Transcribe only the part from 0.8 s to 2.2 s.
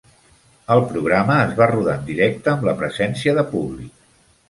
programa es va rodar en